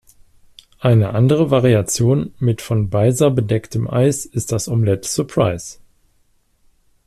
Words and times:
Eine 0.79 1.11
andere 1.13 1.51
Variation 1.51 2.33
mit 2.39 2.63
von 2.63 2.89
Baiser 2.89 3.29
bedecktem 3.29 3.87
Eis 3.87 4.25
ist 4.25 4.51
das 4.51 4.67
Omelette 4.67 5.07
surprise. 5.07 5.77